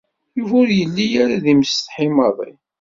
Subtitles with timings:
[0.37, 2.51] Yuba ur yelli ara d imsetḥi maḍi.